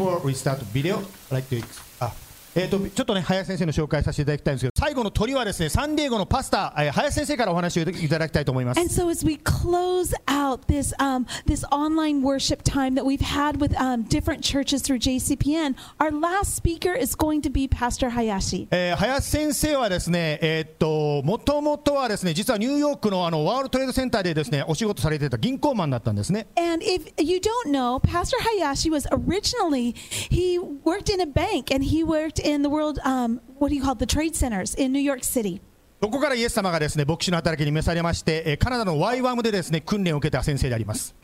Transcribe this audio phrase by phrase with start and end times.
[0.00, 0.98] uh, before we start the video,
[1.30, 1.62] I'd like to
[2.00, 2.29] あ
[2.60, 8.80] えー、とちょっとね林先生の紹介させていただきたいんですけど最後の鳥はですねサンディエゴのパスタ、えー、林先生からお話をいただきたいと思います。
[8.80, 13.74] And so, as we close out this um, this online worship time that we've had with
[13.76, 18.68] um, different churches through JCPN, our last speaker is going to be Pastor Hayashi.
[18.70, 26.48] えー林先生はですね、えーっと、もともとはですね、実はニューヨークのあのワールドトレードセンターでですね、お仕事されていた銀行マンだったんですね。
[26.56, 29.94] And if you don't know, Pastor Hayashi was originally
[30.30, 33.82] he worked in a bank and he worked in the world um, what do you
[33.82, 35.60] call it, the trade centers in New York City.
[36.00, 41.14] ここからイエス様がですね牧師の働きに召されまして、カナダのワイワムでですね訓練を受けた先生であります。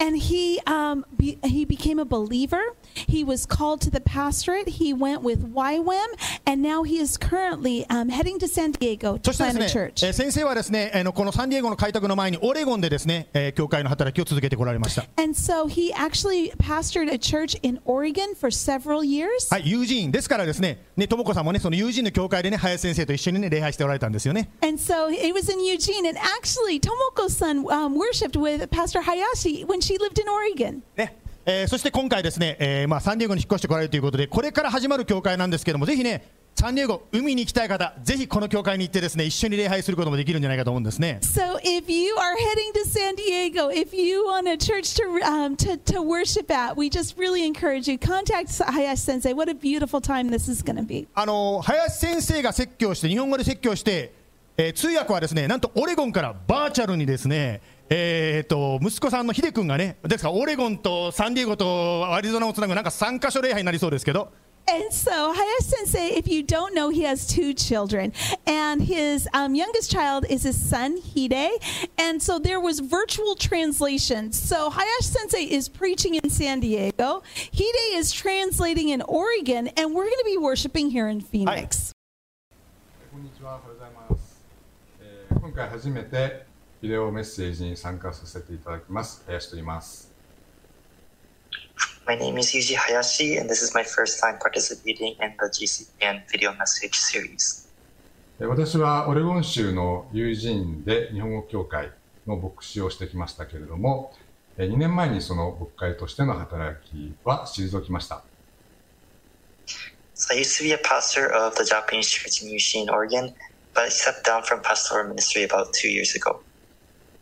[10.13, 15.07] 先生はですねこのサンディエゴの開拓の前にオレゴンでですね教会の働きを続けてこられました。
[19.59, 24.51] 友人、ですからですね、ね友子さんもねその友人の教会でね林先生と一緒に、礼拝しておられたんですよね。
[24.66, 26.06] And so it was in Eugene.
[26.08, 30.84] And actually, Tomoko-san um, worshipped with Pastor Hayashi when she lived in Oregon.
[30.96, 45.04] ねえーそして今回ですね、えーまあ、サンディエゴに引っ越してこられるということでこれから始まる教会なんですけどもぜひねサンディエゴ海に行きたい方ぜひこの教会に行ってですね一緒に礼拝することもできるんじゃないかと思うんですね So if you are heading to San Diego, if you want a church to
[45.24, 49.34] um, to, to worship at, we just really encourage you contact Hayashi Sensei.
[49.34, 51.08] What a beautiful time this is going to be.
[51.16, 54.14] あの林先生が説教して日本語で説教して、
[54.59, 64.33] えー通訳はですねなんとオレゴンからバーチャルにですねえー、と息子さんのヒデ君がねですからオレゴンとサンディエゴとアリゾナをつなぐなんか3箇所礼拝になりそうですけど
[64.69, 68.13] And so Hayashi Sensei, if you don't know, he has two children,
[68.49, 71.53] and his um, youngest child is his son Hide,
[71.99, 74.33] and so there was virtual translation.
[74.33, 77.23] So Hayashi Sensei is preaching in San Diego,
[77.55, 81.93] Hide is translating in Oregon, and we're going to be worshiping here in Phoenix.
[83.13, 84.43] こんにちは、おはようございます。
[85.01, 86.45] えー今回初めて
[86.83, 89.25] ビデオメッセージに参加させていただきます。
[89.27, 90.13] 林と言います。
[92.07, 96.53] My name is Yuji Hayashi, and this is my first time participating in the GCPN video
[96.53, 97.67] message series.
[98.39, 101.91] えー私はオレゴン州の友人で日本語協会
[102.27, 104.13] の牧師をしてきましたけれども、
[104.59, 108.23] え2年前にその牧会としての働きは退きました。
[110.15, 113.33] So I used to be a pastor of the Japanese church in Eugene, Oregon,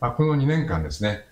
[0.01, 1.27] この2年間ですね、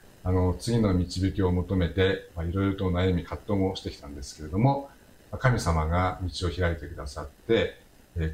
[0.58, 4.90] 次の導きを求めて、いろいろと悩み、葛藤もしてきたんですけれども、
[5.38, 7.78] 神様が道を開いてくださって、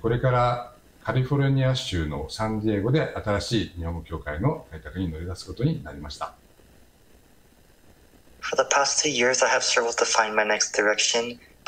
[0.00, 0.72] これから
[1.04, 6.34] カリフォルニア州のサンディエゴで新しい日本語教会の開拓に乗り出すことになりました。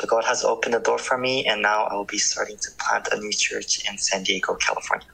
[0.01, 2.69] But God has opened the door for me, and now I will be starting to
[2.79, 5.07] plant a new church in San Diego, California.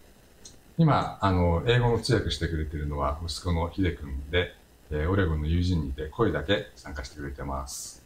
[0.77, 4.53] 今、あの英語の通訳してくれているのは息子のヒデ君で、
[4.91, 8.03] えーオレゴンの友人にいて声だけ参加してくれてます。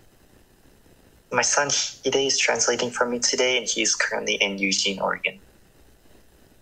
[1.32, 5.40] My son Hide is translating for me today, and he is currently in Eugene, Oregon.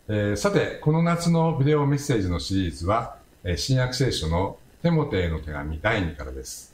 [0.10, 6.69] えーさて、この夏のビデオメッセージのシリーズは、えー新約聖書のテモテへの手紙第2からです。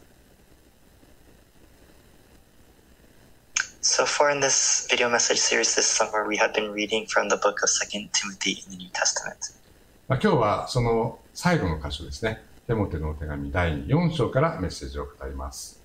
[3.85, 7.37] So far in this video message series this summer, we have been reading from the
[7.37, 9.55] book of Second Timothy in the New Testament.
[10.09, 12.43] まあ、今日はその最後の箇所ですね。
[12.67, 15.81] テモテの手紙第4章からメッセージを語ります。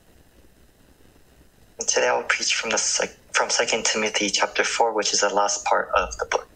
[1.80, 5.20] And today I will preach from the sec- from Second Timothy chapter four, which is
[5.22, 6.48] the last part of the book.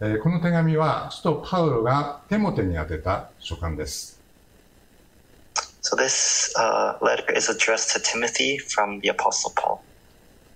[0.00, 4.20] えーこの手紙は、使徒パウロがテモテに宛てた書簡です。
[5.82, 9.80] So this uh, letter is addressed to Timothy from the Apostle Paul.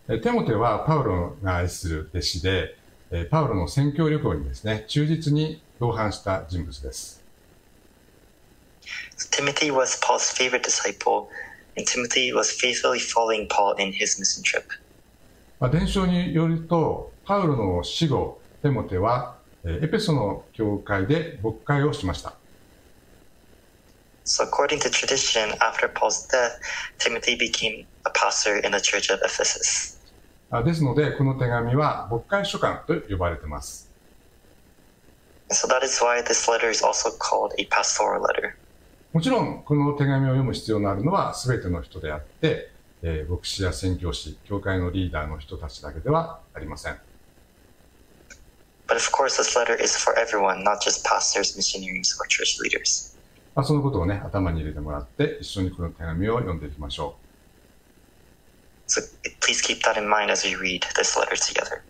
[0.06, 2.76] テモテはパウロが愛する弟子で、
[3.32, 7.24] パウロの宣教旅行にですね、忠実に同伴した人物です。
[15.62, 21.56] まあ伝承によると、パウロの死後、テモテはエペソの教会で牧。
[21.56, 22.34] エペソの教会で牧会をしました。
[30.62, 33.90] ですので、この手紙は牧会書簡と呼ばれています。
[39.14, 42.70] もちろん、この手紙を読む必要のあるのはすべての人であって、
[43.02, 46.98] え、牧師や宣教師、教会のリーダーの人たちだけではありません。
[53.64, 57.23] そのことをね、頭に入れてもらって、一緒にこの手紙を読んでいきましょう。
[58.88, 59.02] So
[59.42, 61.82] please keep that in mind as we read this letter together.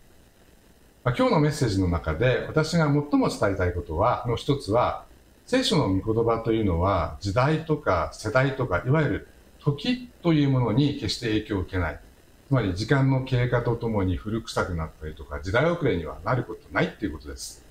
[1.04, 5.06] まあ今日のメッセージの中で私が最も伝えたいことは、の一つは、
[5.46, 9.28] 聖書の御言葉というのは時代とか世代とか、いわゆる
[9.60, 12.00] 時というものに決して影響を受けない。
[12.48, 17.64] つまり時間の経過とともに古臭くなったりとか、時代遅れにはなることないっていうことです。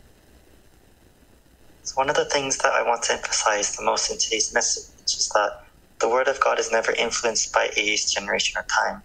[1.84, 4.92] So one of the things that I want to emphasize the most in today's message
[5.06, 5.64] is that
[6.00, 9.02] the Word of God is never influenced by age, generation, or time.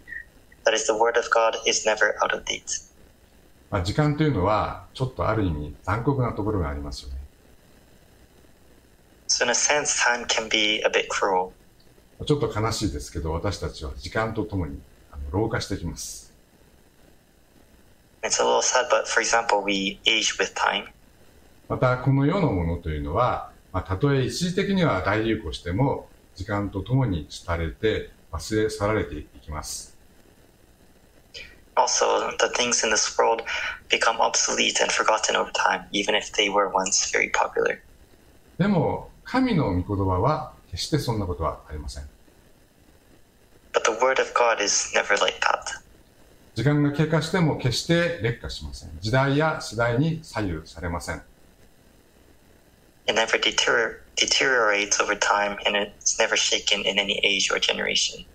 [0.68, 2.84] That is, the Word of God is never out of date.
[3.70, 7.16] まあ、時間というのは、ちょっとある意味残酷なところがありますよね。
[9.30, 11.52] So in a sense, time can be a bit cruel.
[12.26, 14.82] ちょっと悲しいですけど、私たちは時間とともに
[15.32, 16.34] 老化していきます。
[18.22, 20.88] It's a little sad, but for example, we age with time.
[21.70, 29.97] また、この世のものというのは、まあ、たとえ一時的には大流行しても、時間とともに廃れて忘れ去られていきます。
[31.77, 33.43] Also, the things in this world
[33.89, 37.79] become obsolete and forgotten over time, even if they were once very popular.
[38.59, 42.05] でも、神の御言葉は決してそんなことはありません。
[43.73, 45.83] But the Word of God is never like that.
[46.55, 48.91] 時間が経過しても決して劣化しません。
[49.01, 51.23] 時代や世代に左右されません。
[53.07, 58.27] It never deterior- deteriorates over time, and it's never shaken in any age or generation.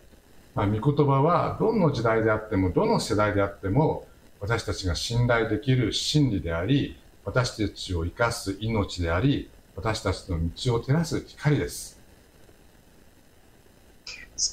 [0.55, 4.07] まあ、御言葉はどの時代であっても、どの世代であっても、
[4.41, 11.99] 私たちが信頼できる真理であり、私たちを生かす命であり、私たちの道を照らす光です。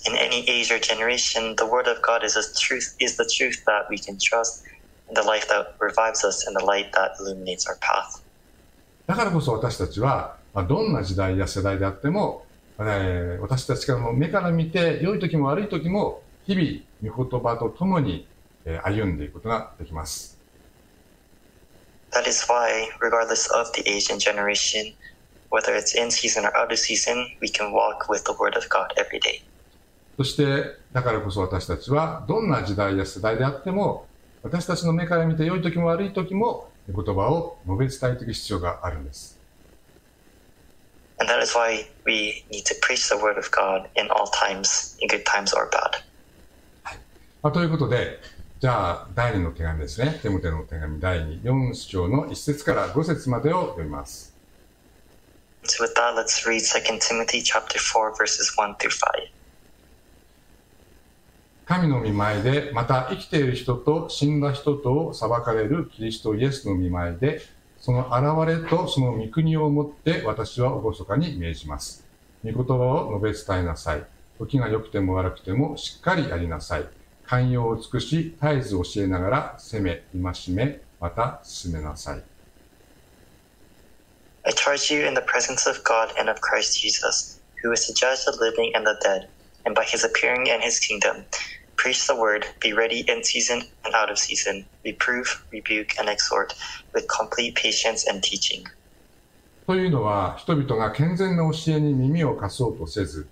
[0.07, 3.65] In any age or generation, the Word of God is a truth is the truth
[3.65, 4.63] that we can trust,
[5.11, 8.21] the life that revives us, and the light that illuminates our path.
[9.07, 12.45] だからこそ私たちは、まあ、どんな時代や世代であっても、
[12.81, 18.27] えー私たちからの目から見て、良い時も悪い時も、日々、御言葉とともに、
[18.65, 20.37] えー歩んでいくことができます。
[22.11, 24.95] That is why, regardless of the age and generation,
[25.51, 28.67] whether it's in season or out of season, we can walk with the Word of
[28.69, 29.43] God every day.
[30.17, 34.05] そして、だからこそ私たちは、どんな時代や世代であっても、
[34.43, 39.38] 私たちの目から見て良い時も悪い時も、御言葉を述べ伝えていく必要があるんです。
[41.19, 45.09] And that is why we need to preach the Word of God in all times, in
[45.09, 46.01] good times or bad.
[47.41, 48.19] まあ、ということで、
[48.59, 50.19] じゃあ、第2の手紙ですね。
[50.21, 54.33] テモテの手紙第2、4章の1節から5節までを読みます。
[55.63, 59.31] So with that, let's read 2 Timothy chapter 4, verses 1 through 5.
[61.65, 67.41] 神の見前で、また生きている人と死んだ人とを裁かれるキリストイエスの見前で、
[67.79, 72.05] その現れとその御国をもって私は厳かに命じます。
[72.43, 72.73] 御言葉
[73.07, 74.03] を述べ伝えなさい。
[74.37, 76.85] 時が良くても悪くてもしっかりやりなさい。
[77.25, 82.23] 寛容を尽くし、絶えず教えながら責め、戒め、また進めなさい。
[84.45, 88.25] I charge you in the presence of God and of Christ Jesus, who is to judge
[88.25, 89.27] the living and the dead,
[89.65, 91.23] and by his appearing in his kingdom,
[91.79, 96.53] preach the word, be ready in season and out of season, reprove, rebuke, and exhort
[96.93, 98.65] with complete patience and teaching.
[99.65, 103.27] というのは、人々が健全な教えに耳を貸そうとせず、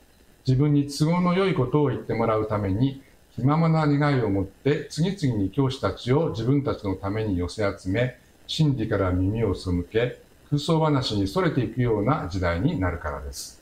[0.48, 3.02] 自分に都合の良いことを言ってもらうために、
[3.36, 13.57] 気ままな願いを持って、次々に教師たちを自分たちのために寄せ集め、真理から耳を背け、空想話に逸れていくような時代になるからです。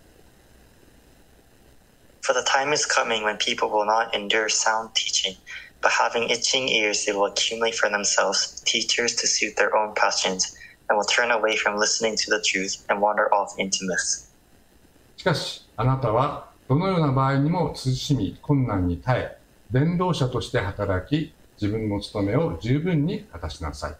[2.24, 5.34] For the time is coming when people will not endure sound teaching,
[5.82, 10.54] but having itching ears, they will accumulate for themselves teachers to suit their own passions,
[10.88, 14.30] and will turn away from listening to the truth and wander off into myths.
[15.16, 19.38] しかし、あなたは、どのような場合にも慎み、困難に耐え、
[19.70, 23.96] 伝道者として働き、自分の務めを十分に果たしなさい。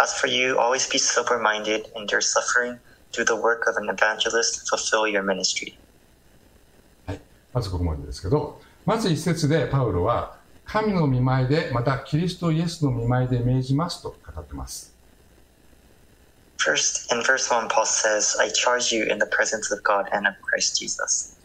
[0.00, 2.78] As for you, always be sober minded, endure suffering,
[3.12, 5.76] do the work of an evangelist, fulfill your ministry.
[7.53, 14.93] はい、まずここまでですけど、まず一節でパウロは、神の見舞いで、またキリストイエスの見舞いで命じますと語ってます。
[16.57, 20.35] First, in verse 1, Paul says, I charge you in the presence of God and of
[20.41, 21.37] Christ Jesus.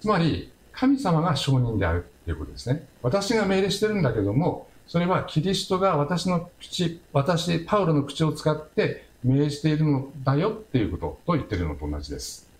[0.00, 2.86] つまり、神様が証人であるということですね。
[3.02, 12.51] 私が命令してるんだけども、それはキリストが私の口、私、パウロの口を使って命じているのだよっていうことと言ってるのと同じです。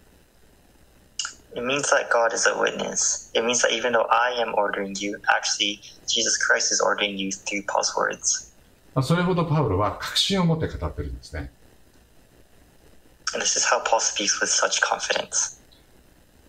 [1.55, 3.31] It means that God is a witness.
[3.35, 7.31] It means that even though I am ordering you, actually, Jesus Christ is ordering you
[7.31, 8.53] through Paul's words.
[8.95, 11.51] まあそれほどパウロは確信を持って語ってるんですね。
[13.35, 15.61] And this is how Paul speaks with such confidence.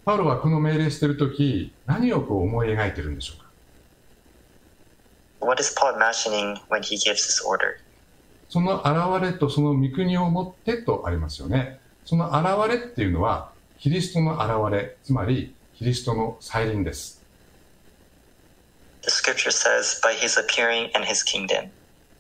[0.06, 3.50] パウロはこの命令しているとき、何をこう思い描いているんでしょうか
[5.46, 7.76] What is Paul imagining when he gives this order?
[8.50, 11.80] その現れとその御国をもってとありますよね。
[12.06, 13.53] その現れっていうのは、
[13.84, 17.22] キリストの現れ、つまりキリストの再臨です。
[19.02, 21.70] The scripture says, by his appearing and his kingdom.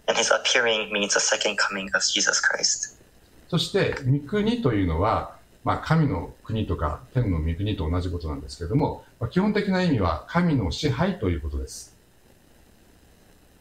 [0.10, 3.00] And his appearing means the second coming of Jesus Christ.
[3.48, 11.96] そして、御国というのは、まあ、神の国とか天の御国と同じことなんですけれども、まあ基本的な意味は神の支配ということです。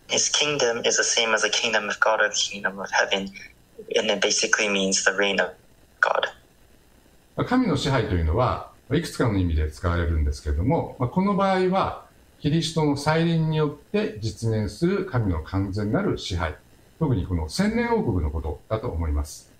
[0.08, 3.30] His kingdom is the same as the kingdom of God or the kingdom of heaven.
[3.96, 5.52] And it basically means the reign of
[6.00, 6.41] God.
[7.36, 12.06] まあ神の支配というのは、まあいくつかの意味で使われるんですけれども、まあこの場合は、
[12.40, 16.56] キリストの再臨によって実現する神の完全なる支配。
[16.98, 19.50] 特にこの千年王国のことだと思います。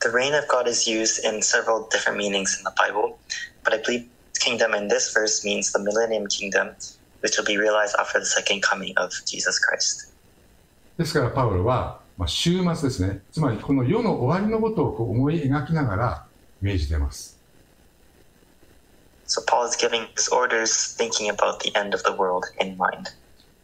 [0.00, 3.18] The reign of God is used in several different meanings in the Bible,
[3.64, 4.06] but I believe
[4.40, 6.74] kingdom in this verse means the millennium kingdom,
[7.20, 10.12] which will be realized after the second coming of Jesus Christ.
[10.96, 13.22] ですからパウロは、まあ、終末ですね。
[13.32, 16.26] つまり、この世の終わりのことを思い描きながら、
[16.60, 17.40] 命じています。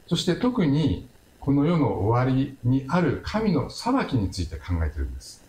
[0.06, 1.06] そして特に
[1.38, 5.44] この世の終わりにある神の裁きについて考えているんです。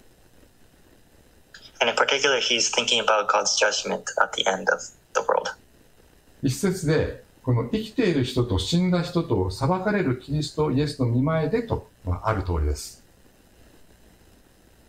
[6.44, 13.02] 一節でこの生きている人と死んだ人と裁かれるキリストイエスの見前でと、まあ、ある通りです。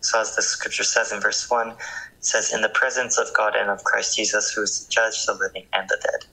[0.00, 1.77] So as the scripture says in verse 1, it
[2.21, 5.35] says, In the presence of God and of Christ Jesus, who is to judge the
[5.35, 6.29] living and the dead.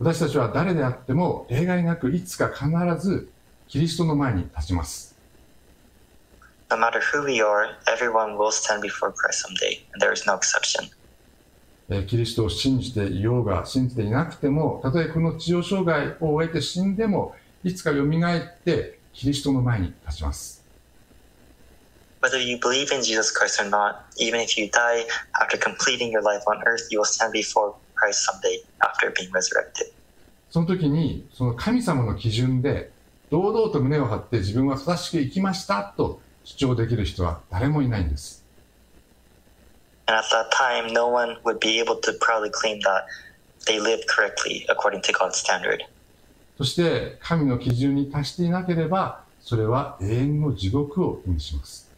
[0.00, 2.66] 私たちは誰であっても例外なくいつか必
[3.06, 3.28] ず
[3.68, 5.14] キリストの前に立ちます。
[6.70, 10.88] No matter who we are, everyone will stand before Christ someday, and there is no exception.
[11.88, 20.64] えーキリストを信じていようが信じていなくても、たとえこの地上生涯を終えて死んでも、いつか蘇ってキリストの前に立ちます。
[22.22, 26.42] Whether you believe in Jesus Christ or not, even if you die after completing your life
[26.46, 29.92] on earth, you will stand before Christ someday after being resurrected.
[30.50, 32.90] その時に、その神様の基準で、
[33.30, 38.43] 堂々と胸を張って自分は正しく生きましたと主張できる人は誰もいないんです。
[46.58, 51.90] そして神の基準に達していなければそれは永遠の地獄を意味します。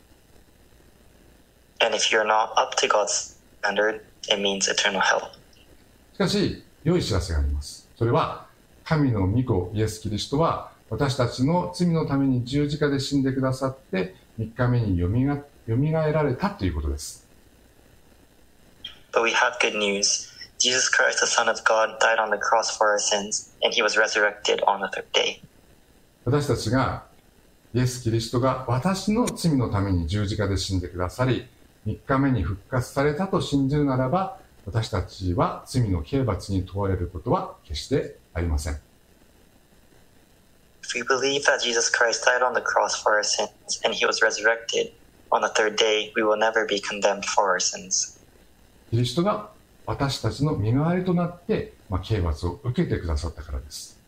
[6.15, 7.89] しかし、良い知らせがあります。
[7.97, 8.47] それは
[8.85, 17.26] 神の御子イエス・キリストは私たちの罪のために十字架で死んでくださって3日目によ,よみがえられたということです。
[19.17, 20.29] But we have good news.
[20.61, 23.81] Jesus Christ, the Son of God, died on the cross for our sins, and he
[23.81, 25.41] was resurrected on the third day.
[26.27, 27.07] 私たちが、
[27.73, 31.49] イエス・キリストが私の罪のために十字架で死んでくださり、
[31.87, 38.75] 3日目に復活されたと信じるならば、私たちは罪の刑罰に問われることは決してありません。
[40.83, 43.49] If we believe that Jesus Christ died on the cross for our sins
[43.83, 44.93] and he was resurrected
[45.31, 48.16] on the third day, we will never be condemned for our sins.
[48.91, 49.51] キリストが
[49.85, 53.99] 私たちの身代わりとなって、まあ、刑罰を受けてくださったからです。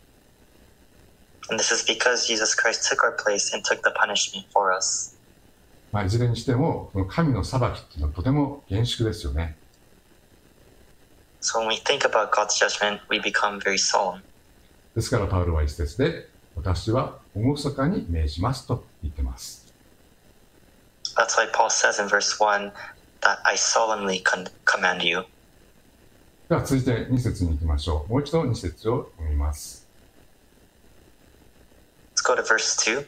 [5.93, 9.57] まあ、いずれにしても、この神の裁きというのはとても厳粛ですよね。
[14.95, 19.73] ですから、パウロは一節で、私は厳かに命じますと言ってます。
[23.21, 24.23] That I solemnly
[24.65, 25.25] command you.
[26.49, 28.11] では続いて2節に行きましょう。
[28.11, 29.87] もう一度2節を読みます。
[32.17, 33.07] Let's go to verse 2.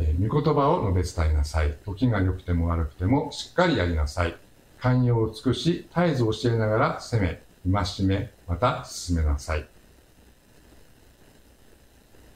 [0.00, 1.76] えー御言葉を述べ伝えなさい。
[1.84, 4.34] 時が良くても悪くてもしっかりやりなさい。
[4.80, 9.68] 寛容を尽くし、絶えず教えながら責め、戒め、また進めなさい。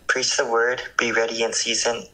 [0.06, 2.06] Preach the word, be ready in season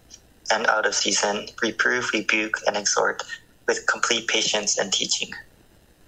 [0.54, 3.22] and out of season, reprove, rebuke, and exhort
[3.66, 5.30] with complete patience and teaching.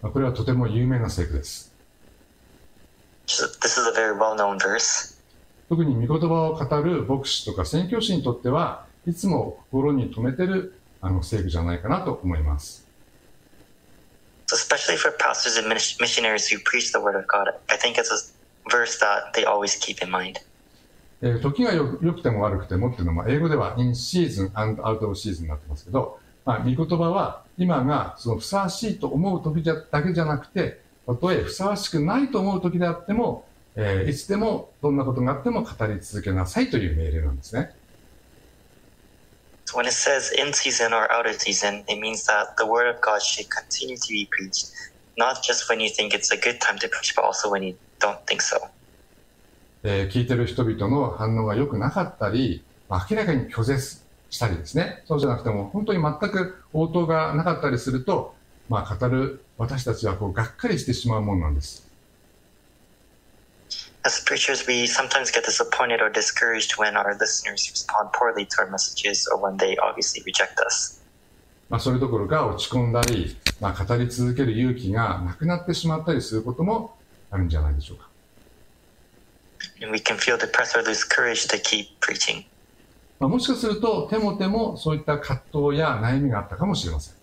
[0.03, 1.73] まあこれはとても有名な聖句です。
[3.27, 5.15] This is a very well known verse.
[5.69, 12.87] 特に御言葉を語る牧師とか宣教師にとってはいつも心に留めてるあの聖句じゃないかなと思います。
[14.47, 18.71] So especially for pastors and missionaries who preach the word of God, I think it's a
[18.71, 20.37] verse that they always keep in mind.
[21.23, 33.47] えー時がよ良くても悪くてもっていうのは、まあ英語では in season and out of season になってますけど、まあ、御言葉は今がそのふさわしいと思う時じゃだけじゃなくて、たとえふさわしくないと思う時であっても、
[33.77, 37.75] えーいつでもどんなことがあっても語り続けなさいという命令なんですね。
[39.73, 43.21] When it says in season or out of season, it means that the word of God
[43.21, 44.73] should continue to be preached,
[45.17, 47.77] not just when you think it's a good time to preach, but also when you
[47.99, 48.57] don't think so.
[49.83, 54.04] えー聞いてる人々の反応が良くなかったり、まあ明らかに拒絶
[54.35, 55.05] したりですね。
[55.07, 58.35] そうじゃなくても本当に全く応答がなかったりすると、
[58.69, 61.89] まあ語る私たちはこうがっかりしてしまうものなんです。
[64.03, 69.31] As preachers, we sometimes get disappointed or discouraged when our listeners respond poorly to our messages
[69.33, 71.01] or when they obviously reject us.
[71.71, 76.97] まあそれどころか落ち込んだり、まあ語り続ける勇気がなくなってしまったりすることも
[77.31, 78.09] あるんじゃないでしょうか。
[79.81, 82.47] We can feel depressed or lose courage to keep preaching.
[83.21, 87.15] まあ、もしかすると、テモテもそういった葛藤や悩みがあったかもしれません。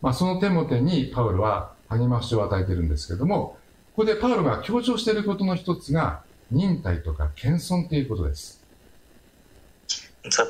[0.00, 3.58] まあ、そのテモテにパウルは励ましを与えているんですけれども、
[3.94, 8.62] ここでパウルが強調していることの一つが、忍耐とか謙遜ということです。
[10.30, 10.44] So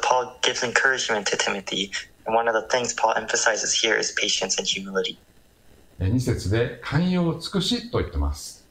[5.98, 8.63] 二2節で寛容を尽くしと言ってます。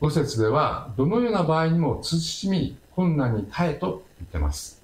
[0.00, 4.80] 五節ではどのような場合にも慎み困難に耐えと言ってます。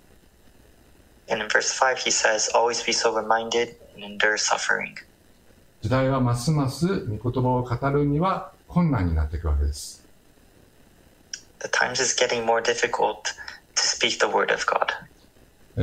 [5.81, 10.05] 時代はますます御言葉を語るには困難になっていくわけです。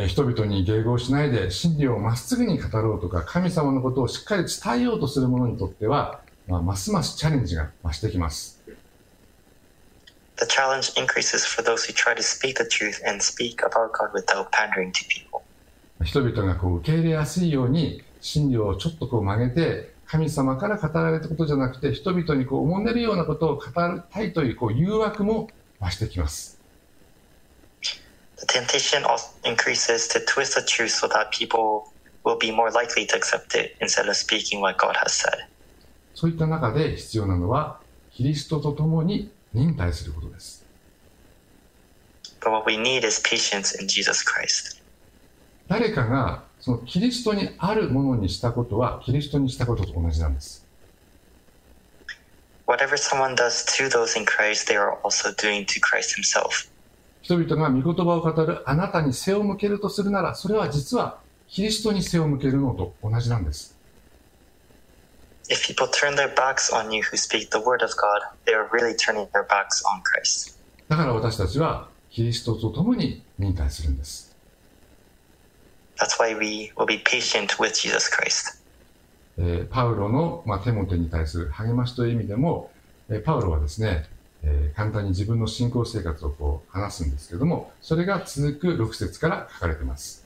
[0.07, 8.62] 人々に迎合しないで真理をまっすぐに語ろうとか神様のことをしっかり伝えようとする者にとってはまあ、ますますチャレンジが増してきます。
[10.38, 14.51] The challenge increases for those who try to speak the truth and speak about God without
[14.51, 15.42] pandering to people.
[16.03, 25.50] 人々がこう受け入れやすいように真理をちょっとこう曲げて神様から語られたことじゃなくて人々にこうおもねるようなことを語りたいというこう誘惑も
[25.81, 26.60] 増してきます。
[28.38, 33.16] The temptation also increases to twist the truth so that people will be more likely to
[33.16, 35.48] accept it instead of speaking what God has said.
[36.15, 37.79] そういった中で必要なのは
[38.11, 40.65] キリストと共に忍耐することです。
[45.67, 50.65] 誰かがそのキリストにあるものにしたことはキリストにしたことと同じなんです。
[52.65, 56.69] Whatever someone does to those in Christ, they are also doing to Christ himself.
[57.21, 63.75] 人々が御言葉を語るあなたに背を向けるとするなら、それは実はキリストに背を向けるのと同じなんです。
[65.48, 68.96] If people turn their backs on you who speak the word of God, they are really
[68.96, 70.58] turning their backs on Christ.
[70.90, 74.36] だから私たちはキリストと共に忍耐するんです。
[75.98, 78.60] That's why we will be patient with Jesus Christ.
[79.38, 82.72] えーパウロの、まあ、テモテに対する励ましという意味でも、
[83.10, 84.05] えーパウロはですね、
[84.44, 90.25] えー簡単に自分の信仰生活をこう話すんですけども、それが続く6節から書かれています。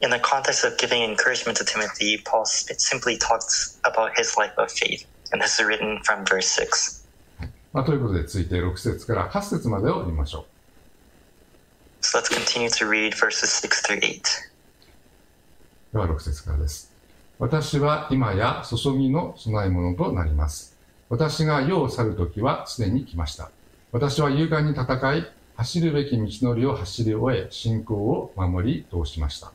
[0.00, 4.70] In the context of giving encouragement to Timothy, Paul simply talks about his life of
[4.70, 7.04] faith, and this is written from verse 6.
[7.72, 10.46] まあ、ということで、続いて6節から8節までを見ましょ
[12.00, 12.04] う。
[12.04, 14.22] So let's continue to read verses 6 through 8.
[15.92, 16.94] では6節からです。
[17.40, 20.76] 私は今や注ぎの供え物となります。
[21.08, 23.50] 私が世を去る時はすでに来ました。
[23.90, 29.52] 私は勇敢に戦い、走るべき道のりを走り終え、信仰を守り通しました。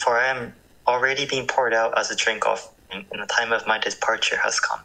[0.00, 0.54] For I am
[0.86, 4.58] already being poured out as a drink offering, and the time of my departure has
[4.58, 4.80] come.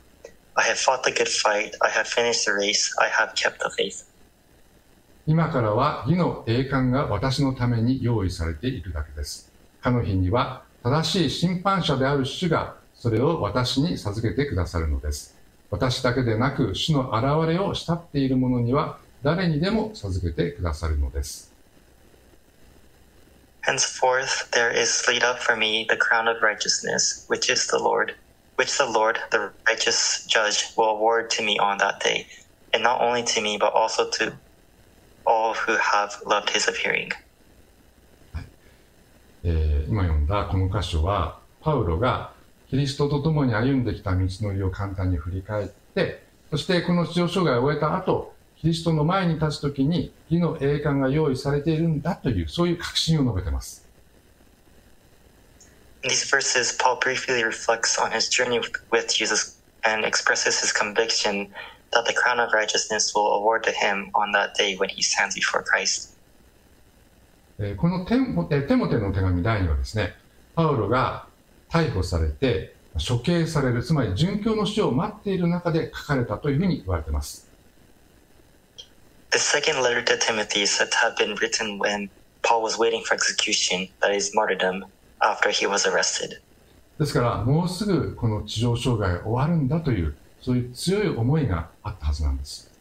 [0.57, 3.71] I have fought the good fight, I have finished the race, I have kept the
[3.77, 4.05] faith.
[5.25, 9.49] 今からは義の栄冠が私のために用意されているだけです。
[9.81, 15.35] かの日には正しい審判者である主がそれを私に授けてくださるのです。
[15.71, 21.44] 私だけでなく主の現れを慕っている者には誰にでも授けてくださるのです。
[23.64, 28.14] Henceforth there is laid up for me the crown of righteousness, which is the Lord,
[28.56, 32.26] which the Lord, the righteous judge, will award to me on that day,
[32.72, 34.32] and not only to me, but also to
[35.26, 37.12] all who have loved his appearing.
[39.42, 42.32] えー今読んだこの箇所はパウロが
[42.68, 48.33] キリストと共に歩んできた道のりを簡単に振り返ってそしてこの地上生涯を終えた後
[48.65, 53.85] キリストの前に立つ時に義の栄冠が用意されているんだというそういう確信を述べています
[56.01, 61.47] these verses, Paul briefly reflects on his journey with- Jesus and expresses his conviction
[61.91, 65.35] that the crown of righteousness will award to him on that day when he stands
[65.35, 66.15] before Christ.
[67.59, 70.15] えーこのテモえーテモテの手紙第2はですね、
[70.55, 71.27] パウロが
[71.69, 77.44] 逮捕されて処刑される、つまり殉教の死を待っている中で書かれたというふうに言われています。
[79.35, 82.09] The second letter to Timothy is said to have been written when
[82.41, 84.85] Paul was waiting for execution, that is, martyrdom,
[85.21, 86.41] after he was arrested.
[86.97, 92.71] ですから、もうすぐこの地上障害が終わるんだという、そういう強い思いがあったはずなんです。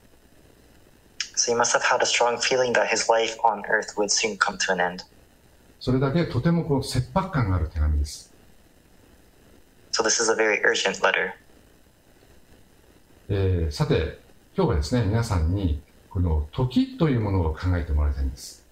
[1.34, 4.38] So he must have had a strong feeling that his life on earth would soon
[4.38, 5.04] come to an end.
[5.80, 8.32] それだけとてもこう切迫感がある手紙です。
[9.90, 11.32] So this is a very urgent letter.
[13.28, 14.20] えーさて、
[14.56, 15.82] 今日はですね、皆さんに
[16.14, 18.64] この時というものを考えてもらいたいんです。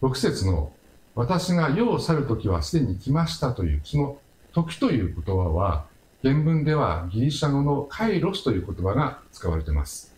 [0.00, 0.72] 6節の
[1.14, 4.18] 「私が世を去る時はすでに来ました」というその
[4.54, 5.84] 「時」という言葉は
[6.22, 10.14] 原文ではギリシャ語の「カイロス」という言葉が使われています。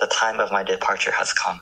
[0.00, 1.60] The time of my departure has come.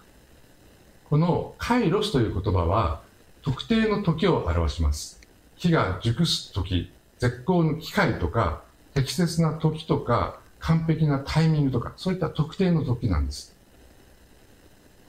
[1.11, 3.01] このカイロスという言葉は
[3.42, 5.20] 特定の時を表します。
[5.57, 8.62] 木が熟す時、絶好の機会とか、
[8.94, 13.55] 適切な時とか、完璧なタイミングとか、そういった特定の時なんです。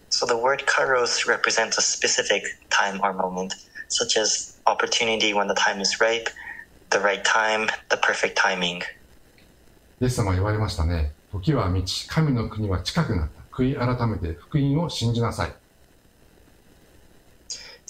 [0.10, 3.54] So the word kairos represents a specific time or moment,
[3.90, 6.30] such as opportunity when the time is ripe,
[6.90, 8.82] the right time, the perfect timing.
[10.02, 11.14] イエス様は言われましたね。
[11.32, 13.40] 時は満ち、神の国は近くなった。
[13.52, 15.54] 悔い改めて福音を信じなさい。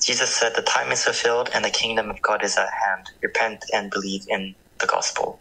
[0.01, 3.05] Jesus said, The time is fulfilled and the kingdom of God is at hand.
[3.21, 5.37] Repent and believe in the gospel.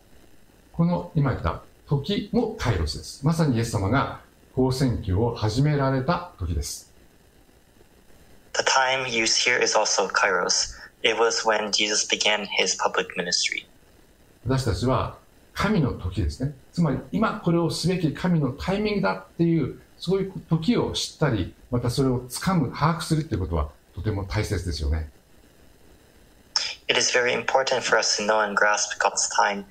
[0.73, 3.25] この今言った時もカイロスです。
[3.25, 4.21] まさにイエス様が
[4.55, 6.93] 公選挙を始められた時です。
[8.55, 10.75] The time used here is also kairos.
[11.03, 13.67] It was when Jesus began his public ministry.
[14.45, 15.18] 私たちは
[15.59, 16.55] 神の時ですね。
[16.73, 25.11] つまり今これをすべき神のタイミングだっていう、そういう時を知ったり、またそれを掴む、把握するっていうことはとても大切ですよね。
[26.87, 29.65] It is very important for us to know and grasp God's time,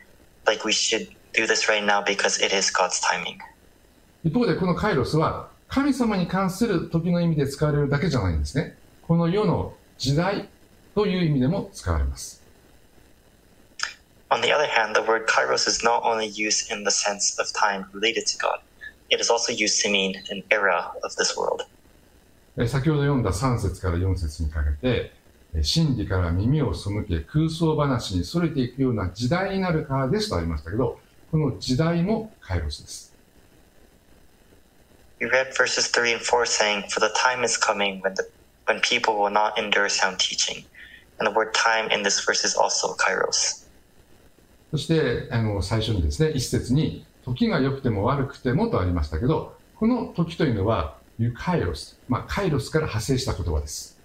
[0.45, 3.38] like we should do this right now because it is God's timing.
[4.26, 8.76] 一方でこのカイロスは神様に関する時の意味で使われるだけじゃないんですね。
[9.04, 10.50] この世の時代
[10.93, 12.43] という意味でも使われます。
[14.31, 17.87] On the other hand, the word kairos is not only used in the sense of time
[17.92, 18.61] related to God,
[19.11, 21.66] it is also used to mean an era of this world.
[22.57, 25.12] えー先ほど読んだ3節から4節にかけて、
[25.55, 30.98] えー真理から耳を背け空想話に逸れていくような時代になるからですとありましたけど、
[31.31, 33.12] この時代もカイロスです。
[35.20, 38.29] We read verses 3 and 4 saying, For the time is coming when, the,
[38.66, 40.64] when people will not endure sound teaching.
[41.20, 43.62] And the word time in this verse is also kairos.
[44.71, 53.97] そしてあの最初にですね、一節に、時が良くても悪くてもとありましたけど、この時というのは、ユカイロス、まあ、カイロスから派生した言葉です。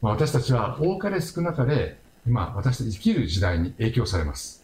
[0.00, 4.59] 私たちは、多かれ少なかれ、今、私たち生きる時代に影響されます。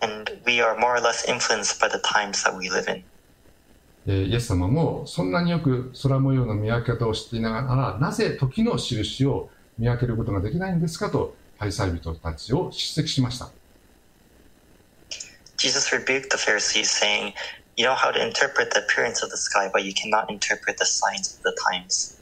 [0.00, 3.04] And we are more or less influenced by the times that we live in.
[4.06, 13.50] えーイエス様もそんなによく空模様の見分け方をしていながら、なぜ時の印を見分けることができないんですかと、パリサイ人たちを叱責しました。
[15.58, 17.34] Jesus rebuked the Pharisees, saying,
[17.76, 20.84] You know how to interpret the appearance of the sky, but you cannot interpret the
[20.84, 22.18] signs of the times.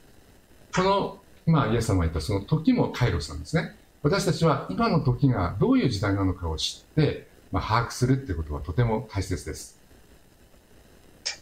[0.75, 3.77] この、今、イエス様が言ったその時もカイロスなんですね。
[4.03, 9.79] 私たちは今の時がどういう時代なのかを知って、まあ、把握するっていうことはとても大切です。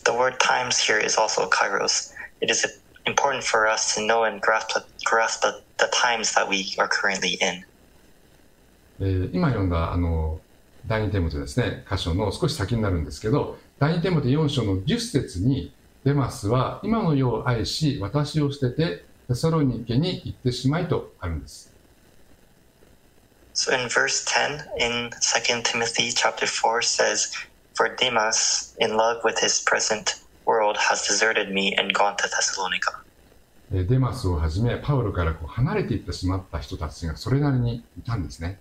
[0.05, 2.15] The word times here is also kairos.
[2.41, 2.65] It is
[3.05, 4.69] important for us to know and grasp,
[5.05, 7.65] grasp the, the times that we are currently in.
[9.01, 10.39] えー今読んだあの
[10.87, 15.73] 第二テモテですね、箇所の少し先になるんですけど、第二テモテ4章の10節に、
[16.05, 21.74] デマスは今の世を愛し、私を捨ててテサロニケに行ってしまいとあるんです。
[23.55, 27.33] So in verse 10 in 2 Timothy chapter 4 says,
[27.75, 33.05] For Demas, in love with his present world, has deserted me and gone to Thessalonica.
[33.73, 38.59] えーデマスをはじめ、パウロからこう離れていってしまった人たちがそれなりにいたんですね。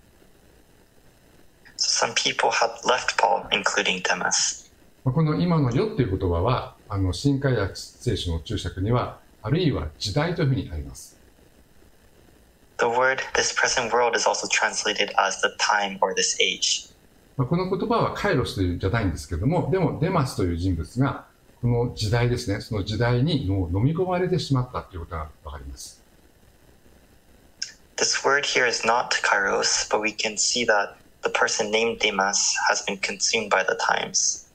[1.76, 4.70] So some people had left Paul, including Demas.
[5.04, 11.18] まあこの今の世っていう言葉は、あの新海約聖書の注釈には、あるいは時代というふうにあります。
[12.84, 16.92] The word this present world is also translated as the time or this age.
[17.38, 21.24] まあ、この言葉はカイロスというんじゃないんですけども、でもデマスという人物が、
[21.62, 26.02] この時代ですね、その時代にもう飲み込まれてしまったということがわかります。
[27.96, 32.84] This word here is not kairos, but we can see that the person named Demas has
[32.86, 34.46] been consumed by the times.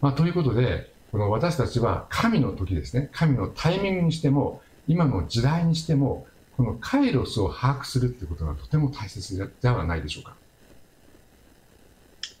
[0.00, 6.26] まあ、ということで、この私たちは神の時ですね、神のタイミングにしても、今の時代にしても、
[6.60, 10.36] このカイロスを把握するということがとても大切ではないでしょうか。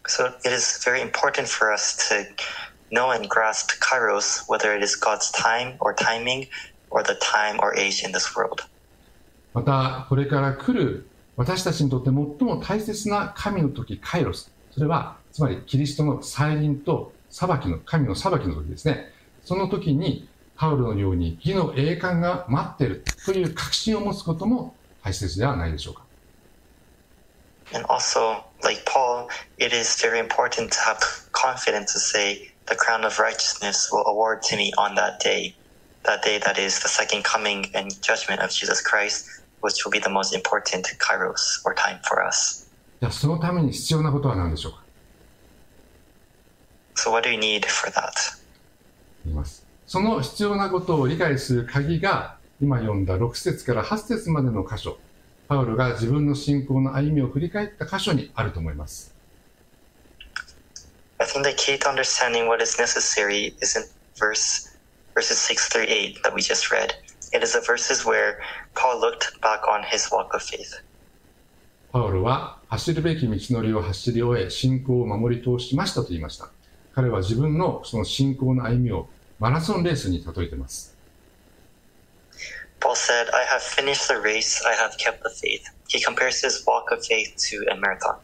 [0.06, 2.26] So it is very important for us to
[2.94, 6.48] know and grasp kairos, whether it is God's time or timing
[6.90, 8.62] or the time or age in this world.
[9.54, 14.52] また、これから来る私たちにとって最も大切な神の時、カイロス。
[14.70, 19.14] それは、つまりキリストの再臨と裁きの、神の裁きの時ですね。
[19.46, 20.28] その時に、
[20.59, 26.05] パウロのように義の栄冠が待っているという確信を持つことも大切ではないでしょうか。
[27.73, 30.99] And also, like Paul, it is very important to have
[31.31, 35.55] confidence to say, the crown of righteousness will award to me on that day.
[36.03, 39.27] That day that is the second coming and judgment of Jesus Christ,
[39.61, 42.69] which will be the most important kairos or time for us.
[43.01, 44.83] じゃあ、そのために必要なことは何でしょうか
[46.95, 48.13] So what do we need for that?
[49.25, 49.58] 言います。
[49.90, 55.00] その必要なことを理解する鍵が、今読んだ6節から8節までの箇所、
[55.48, 59.12] パウロが自分の信仰の歩みを振り返った箇所にあると思います。
[61.18, 64.78] I think the key to understanding what is necessary is in verse
[65.16, 66.90] verses six through eight that we just read.
[67.32, 68.38] It is the verses where
[68.76, 70.84] Paul looked back on his walk of faith.
[71.90, 76.48] パウロは走るべき道のりを走り終え、信仰を守り通しましたと言いました。
[76.94, 79.08] 彼は自分のその信仰の歩みを
[79.40, 80.94] マラソンレースに例えています。
[82.78, 85.62] Paul said, I have finished the race, I have kept the faith.
[85.88, 88.16] He compares his walk of faith to a marathon.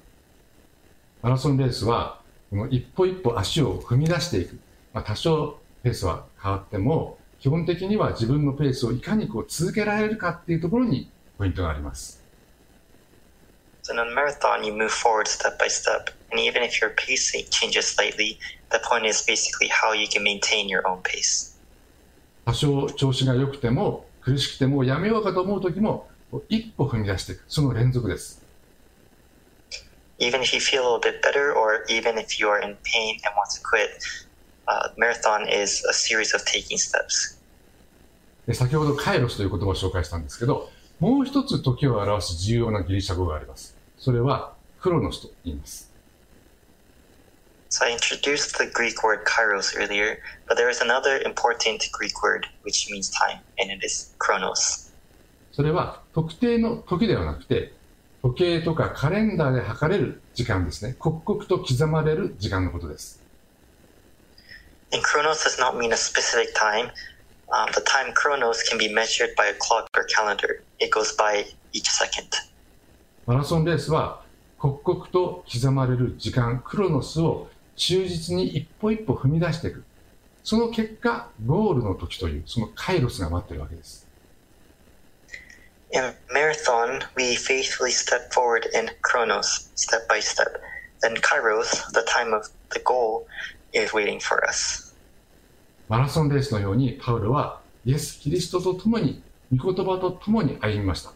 [1.22, 4.58] マラソンレースは、この一歩一歩足を踏み出していく。
[4.92, 12.22] まあ、多少ペースは変わっても、基本的には自分のペースをいかにこう続けられるかっていうところにポイントがあります。
[13.86, 16.10] So in a marathon, you move forward step by step.
[16.32, 18.36] And even if your pace changes slightly,
[18.72, 21.54] the point is basically how you can maintain your own pace.
[22.44, 26.08] 多少調子が良くても、苦しくてもやめようかと思う時も、
[26.48, 27.44] 一歩踏み出していく。
[27.46, 28.42] その連続です。
[30.18, 33.36] Even if you feel a little bit better, or even if you are in pain and
[33.36, 34.02] want to quit,
[34.66, 37.38] uh, marathon is a series of taking steps.
[38.48, 43.75] で先ほどカイロスという言葉を紹介したんですけど、もう一つ時を表す重要なギリシャ語があります。
[44.06, 45.92] それはクロノスと言います。
[47.70, 52.88] So I introduced the Greek word kairos earlier, but there is another important Greek word which
[52.88, 54.92] means time, and it is chronos.
[55.50, 57.72] それは特定の時ではなくて、
[58.22, 60.94] 時計とかカレンダーで測れる時間ですね。
[61.00, 63.20] 刻々と刻まれる時間のことです。
[64.92, 66.92] And chronos does not mean a specific time.
[67.48, 70.62] Um, the time chronos can be measured by a clock or calendar.
[70.78, 72.30] It goes by each second.
[73.26, 74.22] マラソンレースは
[74.56, 79.82] 刻々と刻まれる時間、クロノスを忠実に一歩一歩踏み出していく。
[80.44, 84.06] その結果、ゴールの時という、そのカイロスが待っているわけです。
[85.92, 90.46] In marathon, we faithfully step forward in chronos, step by step.
[91.02, 93.26] Then kairos, the time of the goal,
[93.72, 94.94] is waiting for us.
[95.88, 99.20] マラソンレースのようにパウロはイエス・キリストと共に、
[99.52, 101.15] 御言葉と共に歩みました。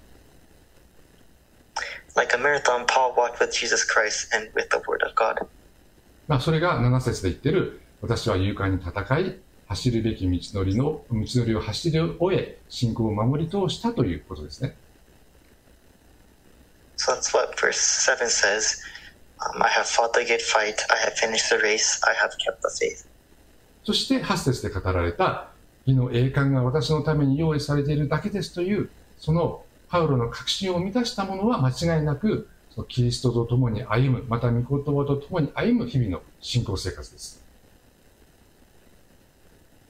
[2.16, 5.46] Like a marathon, Paul walked with Jesus Christ and with the Word of God.
[6.27, 14.77] まあ、それが7節で言っている、私は勇敢に戦い、走るべき道のりの、道のりを走り終え、信仰を守り通したということですね。
[16.96, 18.83] So that's what verse 7 says.
[19.40, 22.61] Um, I have fought the good fight, I have finished the race, I have kept
[22.61, 23.07] the faith.
[23.85, 25.51] そして8節で語られた、
[25.87, 37.44] 義の栄冠が私のために用意されているだけですという、そのパウロの確信を満たしたものは間違いなく、そのキリストと共に歩む、また御言葉と共に歩む日々の信仰生活です。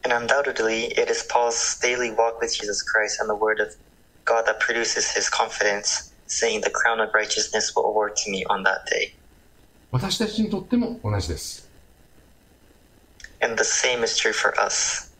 [0.02, 3.76] And undoubtedly, it is Paul's daily walk with Jesus Christ and the Word of
[4.24, 8.62] God that produces his confidence, saying, The crown of righteousness will award to me on
[8.62, 9.14] that day.
[9.90, 11.68] 私たちにとっても同じです。
[13.42, 15.12] And the same is true for us.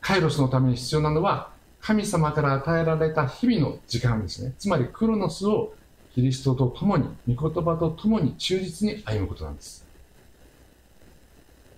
[0.00, 1.49] カイロスのために必要なのは、
[1.80, 4.54] 神様から与えられた日々の時間ですね。
[4.58, 5.74] つまりクロノスを
[6.14, 9.84] キリストと共に、御言葉と共に忠実に歩むことなんです。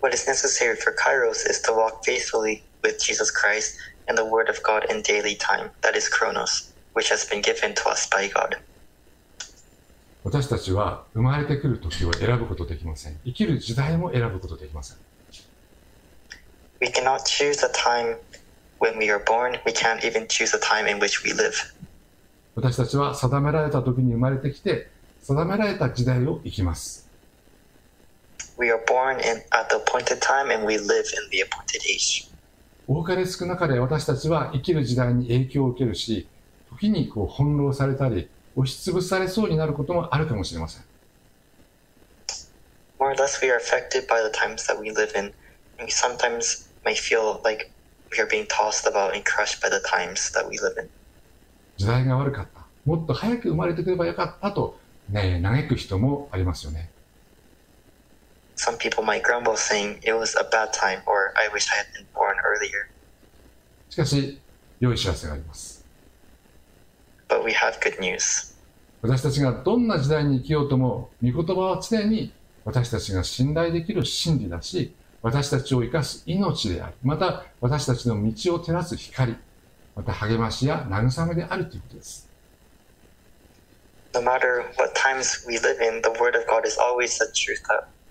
[0.01, 4.51] What is necessary for Kairos is to walk faithfully with Jesus Christ and the Word
[4.51, 8.29] of God in daily time, that is Chronos, which has been given to us by
[8.29, 8.59] God.
[10.25, 13.21] 私たちは生まれてくる時を選ぶことできません。
[13.25, 14.97] 生きる時代も選ぶことできません。
[16.81, 18.17] We cannot choose the time
[18.83, 21.55] when we are born, we can't even choose the time in which we live.
[22.57, 24.91] 私たちは定められた時に生まれてきて、
[25.23, 27.09] 定められた時代を生きます。
[28.59, 32.29] We are born in, at the appointed time and we live in the appointed age.
[32.89, 36.27] 多かれ少なかれ私たちは生きる時代に影響を受けるし、
[36.71, 40.85] 時にこう翻弄されたり、押しつぶされそうになることもあるかもしれません。
[42.99, 45.33] More or less, we are affected by the times that we live in,
[45.79, 47.71] and we sometimes may feel like
[48.13, 50.89] we are being tossed about and crushed by the times that we live in.
[51.79, 52.67] 時代が悪かった。
[52.85, 56.91] もっと早く生まれてくればよかったと、ね、嘆く人もありますよね。
[58.57, 62.07] Some people might grumble, saying it was a bad time, or I wish I had been
[62.15, 62.89] born earlier.
[63.89, 64.39] しかし、
[64.79, 65.85] 良い知らせがあります。
[67.29, 68.55] But we have good news.
[69.01, 72.33] 私たちがどんな時代に生きようとも、御言葉は常に
[72.65, 79.37] 私たちが信頼できる真理だし、私たちを生かす命であり、また私たちの道を照らす光、
[79.95, 82.29] また励ましや慰めであるということです。
[84.15, 87.63] No matter what times we live in, the Word of God is always the truth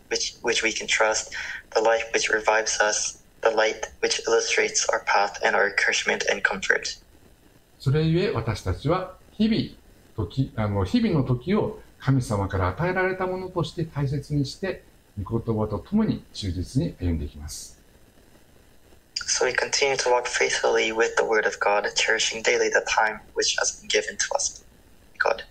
[0.09, 1.31] which, which we can trust,
[1.75, 6.41] the life which revives us, the light which illustrates our path, and our encouragement and
[6.41, 7.01] comfort.
[7.77, 9.75] それゆえ私たちは日々
[10.15, 14.83] 時あの日々の時を神様から与えられたものとして大切にして
[15.19, 17.79] 御言葉と共に忠実に歩んでいきます。
[19.27, 23.55] So we continue to walk faithfully with the Word of God, cherishing daily the time which
[23.59, 24.63] has been given to us
[25.19, 25.43] God.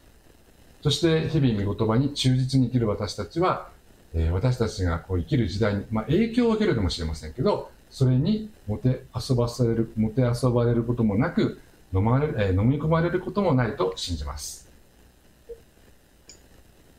[0.83, 3.69] そして日々御言葉に忠実に生きる私たちは、
[4.15, 11.61] えー私たちがこう生きる時代に、まあ、影響を受けるかもしれませんけど、それにもて遊ばされる、もてあそばれることもなく、
[11.93, 14.70] 飲まれる、えー飲み込まれることもないと信じます。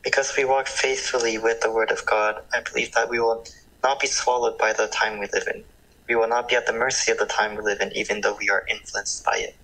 [0.04, 3.44] Because we walk faithfully with the Word of God, I believe that we will
[3.84, 5.64] not be swallowed by the time we live in.
[6.08, 8.36] We will not be at the mercy of the time we live in, even though
[8.36, 9.56] we are influenced by it.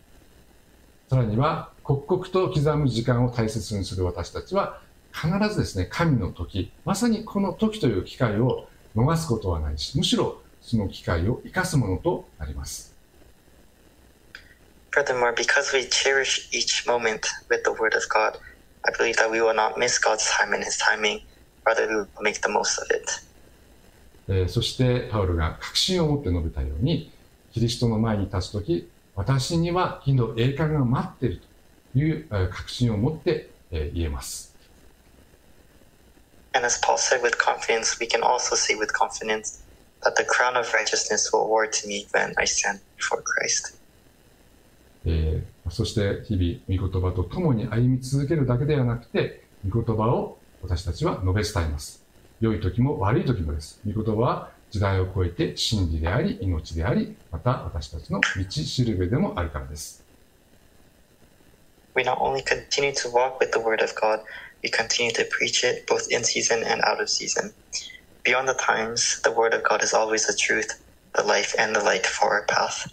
[1.10, 4.82] さらには、刻々と刻む時間を大切にする私たちは、
[5.14, 12.94] 必ずですね、神の時、まさにこの時という機会を逃すことはないし、むしろその機会を生かすものとなります。
[14.92, 18.40] Furthermore, because we cherish each moment with the Word of God,
[18.88, 21.22] I believe that we will not miss God's time and His timing,
[21.66, 23.04] rather, we will make the most of it.
[24.30, 27.12] えーそしてパウルが確信を持って述べたように、
[27.54, 31.42] キリストの前に立つとき、私には火の栄冠が待っている
[31.94, 34.56] というえー確信を持ってえー言えます。
[36.54, 39.62] And as Paul said with confidence, we can also say with confidence
[40.04, 43.78] that the crown of righteousness will award to me when I stand before Christ.
[45.06, 52.04] えーそして日々、御言葉と共に歩み続けるだけではなくて、御言葉を私たちは述べ伝えます。
[52.40, 53.82] 良い時も悪い時もです。
[53.86, 60.04] 御言葉は時代を超えて真理であり、命であり、また私たちの道しるべでもあるからです。
[61.96, 64.22] We not only continue to walk with the Word of God,
[64.62, 67.54] we continue to preach it both in season and out of season.
[68.24, 70.80] Beyond the times, the Word of God is always the truth,
[71.16, 72.92] the life, and the light for our path.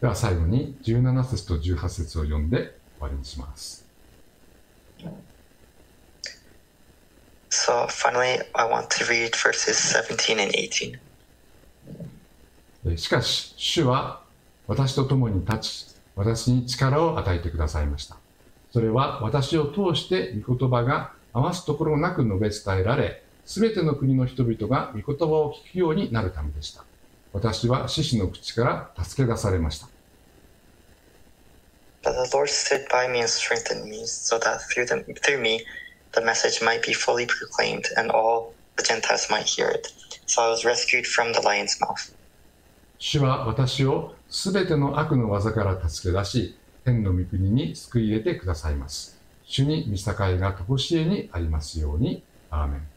[0.00, 3.86] では最後に17節と18節を読んで終わりにします。
[7.50, 10.98] So finally, I want to read verses 17 and 18.
[12.86, 14.22] えーしかし、主は
[14.66, 15.86] 私と共に立ち、
[16.16, 18.16] 私に力を与えてくださいました。
[18.72, 26.84] それは私を通して御言葉が余すところなく述べ伝えられ、すべての国の人々が御言葉を聞くようになるためでした。
[27.32, 29.88] 私は獅子の口から助け出されました。
[32.03, 35.65] But the Lord stood by me and strengthened me, so that through, them, through me
[36.13, 39.87] the message might be fully proclaimed, and all the Gentiles might hear it.
[40.25, 42.11] So I was rescued from the lion's mouth.
[42.97, 49.19] 主は私をすべての悪の技から助け出し、天の御国に救い入れてくださいます。
[49.45, 52.23] 主に見境がとこしえにありますように。
[52.49, 52.87] アーメン。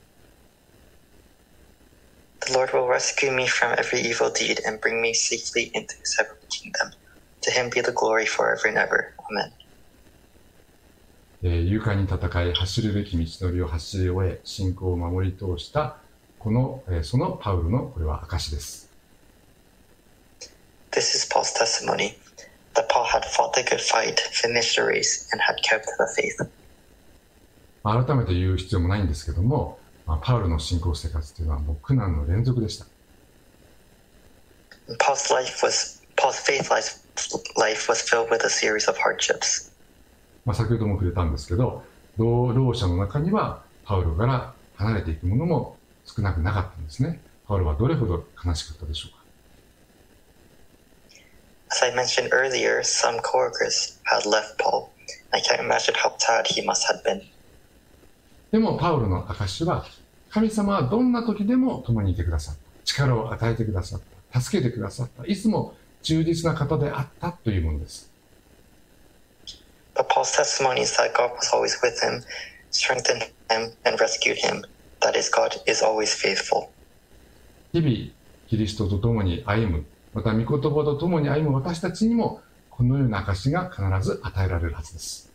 [2.40, 6.16] The Lord will rescue me from every evil deed and bring me safely into his
[6.16, 6.92] heavenly kingdom.
[7.43, 9.13] To him be the glory forever and ever.
[9.29, 9.51] Amen.
[11.45, 15.97] えー勇敢に戦い走るべき道のりを走り終え信仰を守り通した
[16.39, 18.89] この、えーそのパウルのこれは証です、
[20.91, 22.15] This is Paul's testimony
[22.75, 26.49] that Paul had fought the good fight, finished the race, and had kept the faith.
[27.83, 32.85] まあ改めて言う必要もないんですけども、まあパウルの信仰生活というのはもう苦難の連続でした
[34.97, 37.02] Paul's life was Paul's faith life,
[37.57, 39.71] life was filled with a series of hardships.
[40.45, 41.83] まあ、先ほども触れたんですけど
[42.17, 49.23] 同労者の中にはパウロから離れていくものも少なくなかったんですねパウロはどれほど悲しかったでしょうか
[51.71, 54.89] ？As I mentioned earlier, some coworkers had left Paul.
[55.31, 57.21] I can't imagine how sad he must have been.
[58.51, 59.85] でもパウロの証は
[60.29, 64.01] 神様はどんな時でも共にいてくださった力を与えてくださっ
[64.31, 68.11] た助けてくださったいつも忠実な方であったというものです
[69.95, 72.23] But Paul's testimony is that God was always with him,
[72.71, 74.63] strengthened him, and rescued him.
[75.01, 76.69] That is, God is always faithful.
[77.73, 78.11] 日々
[78.47, 85.29] キリストと共に歩むまた御言葉と共に歩む私たちにもこのような証が必ず与えられるはずです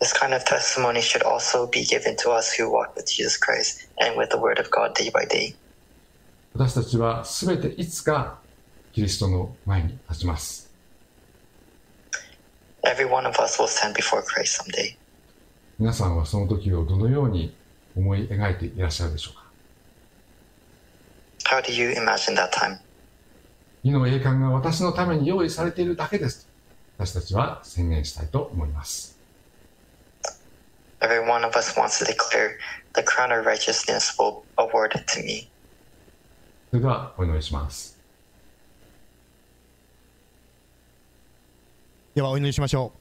[0.00, 3.88] This kind of testimony should also be given to us who walk with Jesus Christ
[3.98, 5.54] and with the Word of God day by day.
[6.54, 8.38] 私たちは全ていつか
[8.94, 10.70] キリストの前に立ちます。
[15.80, 17.56] 皆さんはその時をどのように
[17.96, 19.46] 思い描いていらっしゃるでしょうか？
[23.90, 26.48] の栄冠が私のために用意されているだけです。
[26.96, 29.18] 私たちは宣言したいと思います。
[36.70, 37.93] それではお願いします。
[42.14, 42.92] ではお祈りしましょ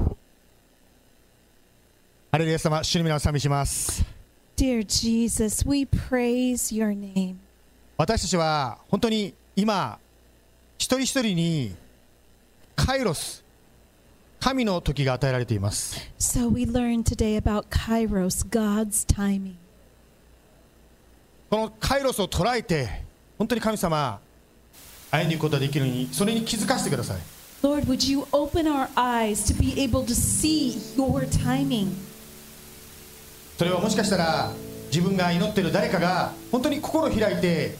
[0.00, 0.16] う
[2.32, 4.04] ハレルヤ様主の皆を賛美します
[4.56, 7.36] Dear Jesus, we praise your name.
[7.96, 10.00] 私たちは本当に今
[10.76, 11.76] 一人一人に
[12.74, 13.44] カイロス
[14.40, 19.54] 神の時が与えられています So we learned today about Kairos, God's timing.
[21.50, 23.04] このカイロスを捉えて
[23.38, 24.18] 本当に神様
[25.14, 27.18] 歩んでいくことができるようにそれに気づかせてください
[27.62, 31.92] Lord, would you open our eyes to be able to see your timing?
[33.56, 34.52] それはもしかしたら
[34.88, 37.76] 自分が祈っている誰かが本当に心を開いて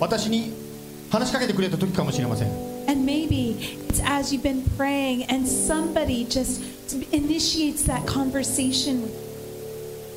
[0.00, 0.52] 私に
[1.10, 2.48] 話しかけてくれた時かもしれません
[2.88, 6.62] And maybe it's as you've been praying and somebody just
[7.12, 9.26] initiates that conversation with you.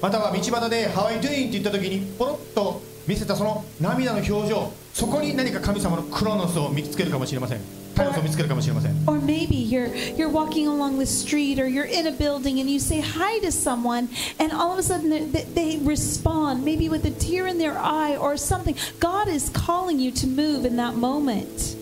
[0.02, 7.61] または道端で「How are you doing?」って言った時にポロッと見せたその涙の表情 そこに何か神様のクロノスを見つけるかもしれません
[7.95, 12.81] カイロスを見つけるかもしれません Or maybe you're you're walking along the street or you're in a building and you
[12.81, 14.09] say hi to someone
[14.39, 17.79] and all of a sudden they, they they respond maybe with a tear in their
[17.79, 18.77] eye or something.
[18.99, 21.77] God is calling you to move in that moment.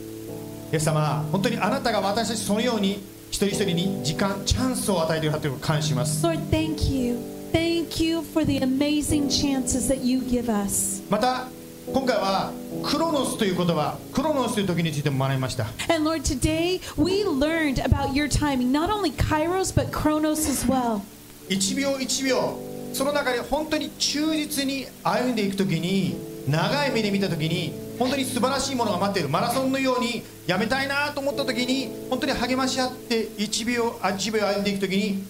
[0.72, 7.16] イエス様本当にあなたが私たちそのように一人一人に時間チャンスを与えてくださっていることを感謝します Lord, thank you.
[7.52, 11.02] Thank you for the amazing chances that you give us.
[11.10, 11.46] また
[11.93, 12.51] 今回は
[12.83, 15.67] クロノスという言葉クロノスという時についても学びました。
[15.89, 21.01] And Lord, today we learned about your timing, not only Kairos but Chronos as well.
[21.49, 22.59] 1秒1秒。
[22.93, 26.17] その中で本当に忠実に歩んでいく時に
[26.47, 29.29] 長い目で見た時に本当に素晴らしいものが待っている。
[29.29, 35.23] マラソンのようにやめたいなと思った時に本当に励まし合って1秒あ1秒歩んでいく時に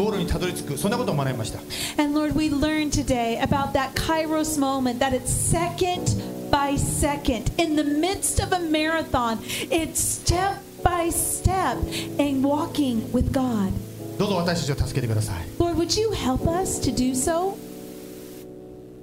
[0.00, 1.58] ゴールにたどり着くそんなことを学びました
[2.02, 7.50] And Lord, we learned today about that Kairos moment, that it's second by second.
[7.58, 9.40] In the midst of a marathon,
[9.70, 11.76] it's step by step
[12.18, 13.72] and walking with God.
[14.18, 17.56] どうぞ私たちを助けてください Lord, would you help us to do so?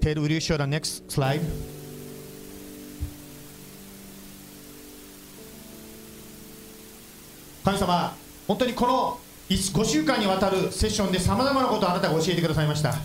[0.02, 1.42] Ted, will you show the next slide?
[7.64, 8.16] 神様、
[8.48, 9.20] 本当にこの
[9.50, 12.96] 5週間にわたるセッションでさまざまなことをあなたが教えてくださいました。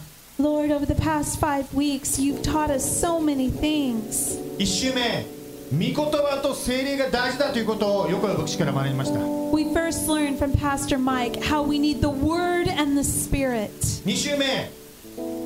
[0.40, 4.40] Lord, over the past five weeks, you've taught us so many things.
[4.58, 5.26] 1週目、
[5.70, 9.20] 御言葉と精霊が大事だということを横山牧師から学びました。
[9.54, 13.70] We first learned from Pastor Mike how we need the Word and the Spirit.
[14.04, 14.70] 2週目、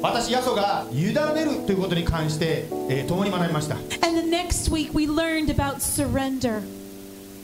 [0.00, 1.12] 私、ヤソが委ね
[1.44, 3.74] るということに関して、えー共に学びました。
[4.06, 6.62] And the next week, we learned about surrender.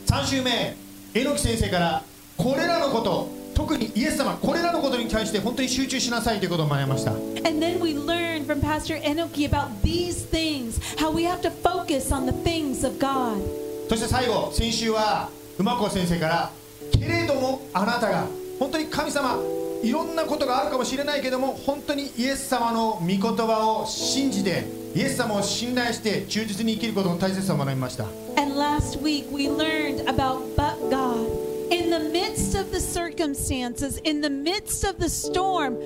[0.07, 0.76] 3週目、
[1.12, 2.03] 榎木先生から
[2.36, 7.12] これらのこと、特にイエス様、これらのことに対して本当に集中しなさいということを学びました。
[7.12, 12.26] And then we learned from Pastor Enoki about these things, how we have to focus on
[12.26, 13.42] the things of God.
[13.88, 15.28] そして最後、先週は
[15.59, 16.50] 馬子先生から、
[16.92, 18.26] けれどもあなたが、
[18.59, 19.38] 本当に神様、
[19.82, 28.05] いろんなことがあるかもしれないけども、本当にイエス様の御言葉を信じて、イエス様を信頼して、忠実に生きることの大切さを学びました。
[28.36, 31.51] And last week, we learned about but God.
[31.72, 35.78] In the midst of the circumstances, in the midst of the storm,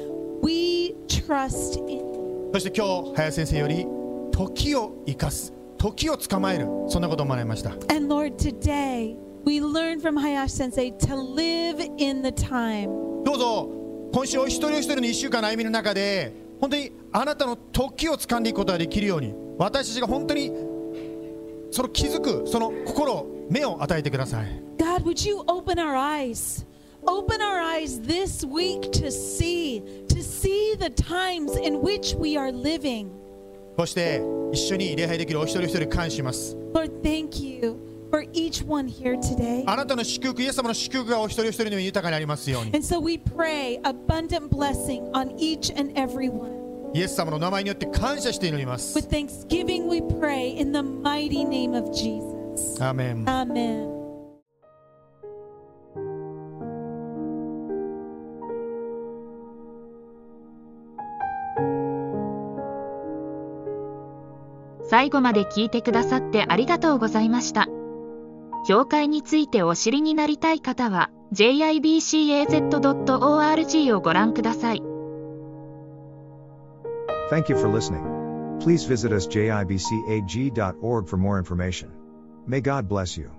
[0.43, 2.01] we trust in
[2.53, 3.87] そして今日林先生より
[4.32, 7.70] 時を生かす時を捕まえるそんなことを学びました。
[7.70, 7.78] どう
[13.39, 13.70] ぞ
[14.12, 20.51] 今週お一人お一人の一週間の歩みの中で本当にあなたの時を掴んでいくことができるように私たちが本当に
[21.70, 24.66] その気づくその心目を与えてください。
[24.78, 26.66] God, would you open our eyes?
[27.08, 32.52] Open our eyes this week to see, to see the times in which we are
[32.52, 33.10] living.
[33.78, 34.22] そして
[34.52, 37.78] 一緒に礼拝できるお一人お一人感謝します Lord, thank you
[38.12, 39.64] for each one here today.
[39.66, 46.52] あなたの祝福イエス様の祝福がお一人お一人に豊かになりますように And so we pray abundant blessing on each and every one.
[46.93, 52.84] イエス様の名前によって感謝して祈ります With thanksgiving, we pray in the mighty name of Jesus.
[52.84, 53.95] アーメン Amen.
[64.97, 67.66] 最後まで聞いてくださってありがとうございました。
[68.66, 72.62] 教会についてお知りになりたい方は jibcaz.org
[73.94, 74.82] をご覧ください。
[77.30, 78.01] Thank you for listening.
[78.59, 81.90] Please visit us jibcag.org for more information.
[82.49, 83.36] May God bless you.